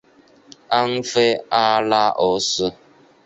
[0.69, 2.73] 安菲阿拉俄斯。